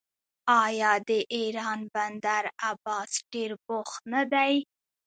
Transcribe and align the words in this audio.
آیا 0.63 0.91
د 1.07 1.09
ایران 1.35 1.79
بندر 1.93 2.43
عباس 2.71 3.11
ډیر 3.33 3.51
بوخت 3.65 4.01
نه 4.13 4.21
دی؟ 4.33 4.53